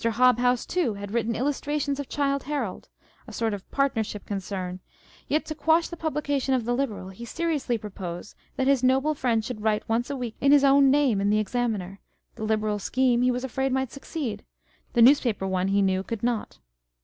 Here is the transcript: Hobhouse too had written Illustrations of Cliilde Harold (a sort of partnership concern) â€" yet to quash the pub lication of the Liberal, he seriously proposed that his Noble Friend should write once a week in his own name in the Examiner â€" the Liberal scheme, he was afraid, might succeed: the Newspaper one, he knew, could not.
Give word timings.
Hobhouse 0.03 0.65
too 0.65 0.95
had 0.95 1.11
written 1.11 1.35
Illustrations 1.35 1.99
of 1.99 2.09
Cliilde 2.09 2.41
Harold 2.41 2.89
(a 3.27 3.31
sort 3.31 3.53
of 3.53 3.69
partnership 3.69 4.25
concern) 4.25 4.77
â€" 4.79 4.79
yet 5.27 5.45
to 5.45 5.53
quash 5.53 5.89
the 5.89 5.95
pub 5.95 6.15
lication 6.15 6.55
of 6.55 6.65
the 6.65 6.73
Liberal, 6.73 7.09
he 7.09 7.23
seriously 7.23 7.77
proposed 7.77 8.33
that 8.55 8.65
his 8.65 8.81
Noble 8.81 9.13
Friend 9.13 9.45
should 9.45 9.61
write 9.61 9.87
once 9.87 10.09
a 10.09 10.15
week 10.17 10.35
in 10.41 10.51
his 10.51 10.63
own 10.63 10.89
name 10.89 11.21
in 11.21 11.29
the 11.29 11.37
Examiner 11.37 11.99
â€" 12.33 12.35
the 12.35 12.45
Liberal 12.45 12.79
scheme, 12.79 13.21
he 13.21 13.29
was 13.29 13.43
afraid, 13.43 13.71
might 13.71 13.91
succeed: 13.91 14.43
the 14.93 15.03
Newspaper 15.03 15.45
one, 15.45 15.67
he 15.67 15.83
knew, 15.83 16.01
could 16.01 16.23
not. 16.23 16.57